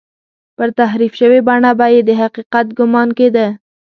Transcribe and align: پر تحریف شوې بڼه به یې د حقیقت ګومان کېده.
پر 0.57 0.69
تحریف 0.79 1.13
شوې 1.19 1.39
بڼه 1.47 1.71
به 1.79 1.87
یې 1.93 2.01
د 2.07 2.09
حقیقت 2.21 2.67
ګومان 2.77 3.09
کېده. 3.17 3.47